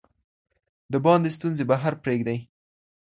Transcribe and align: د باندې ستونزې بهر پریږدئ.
د 0.91 0.93
باندې 1.05 1.29
ستونزې 1.37 1.63
بهر 1.71 1.93
پریږدئ. 2.03 2.37